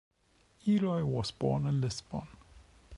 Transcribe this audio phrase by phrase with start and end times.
[0.67, 2.27] Eloy was born in Lisbon.